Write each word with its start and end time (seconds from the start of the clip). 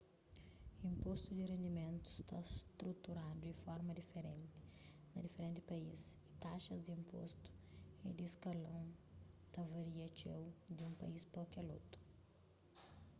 inpostu 0.91 1.29
di 1.33 1.45
rendimentu 1.51 2.09
sta 2.11 2.39
struturadu 2.57 3.39
di 3.47 3.53
forma 3.63 3.91
diferenti 4.01 4.61
na 5.11 5.19
diferenti 5.25 5.61
país 5.71 5.99
y 6.33 6.33
taxas 6.45 6.79
di 6.83 6.91
inpostu 6.99 7.47
y 8.07 8.09
di 8.17 8.25
skalon 8.33 8.87
ta 9.53 9.61
varia 9.73 10.07
txeu 10.17 10.43
di 10.75 10.81
un 10.89 10.93
país 11.01 11.21
pa 11.33 11.41
kel 11.53 11.69
otu 11.79 11.97